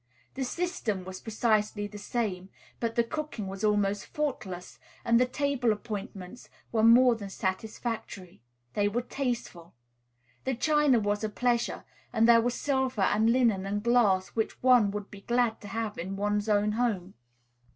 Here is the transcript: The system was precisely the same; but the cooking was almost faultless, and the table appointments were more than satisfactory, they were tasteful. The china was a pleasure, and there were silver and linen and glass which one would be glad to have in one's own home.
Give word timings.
The 0.33 0.43
system 0.43 1.05
was 1.05 1.19
precisely 1.21 1.85
the 1.85 1.99
same; 1.99 2.49
but 2.79 2.95
the 2.95 3.03
cooking 3.03 3.45
was 3.47 3.63
almost 3.63 4.07
faultless, 4.07 4.79
and 5.05 5.19
the 5.19 5.27
table 5.27 5.71
appointments 5.71 6.49
were 6.71 6.81
more 6.81 7.13
than 7.13 7.29
satisfactory, 7.29 8.41
they 8.73 8.87
were 8.87 9.03
tasteful. 9.03 9.75
The 10.43 10.55
china 10.55 10.99
was 10.99 11.23
a 11.23 11.29
pleasure, 11.29 11.83
and 12.11 12.27
there 12.27 12.41
were 12.41 12.49
silver 12.49 13.01
and 13.01 13.29
linen 13.31 13.67
and 13.67 13.83
glass 13.83 14.29
which 14.29 14.63
one 14.63 14.89
would 14.89 15.11
be 15.11 15.21
glad 15.21 15.61
to 15.61 15.67
have 15.67 15.99
in 15.99 16.15
one's 16.15 16.49
own 16.49 16.71
home. 16.71 17.13